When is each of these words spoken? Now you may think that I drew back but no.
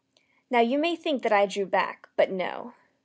Now 0.49 0.61
you 0.61 0.79
may 0.79 0.95
think 0.95 1.21
that 1.21 1.31
I 1.31 1.45
drew 1.45 1.67
back 1.67 2.09
but 2.17 2.31
no. 2.31 2.73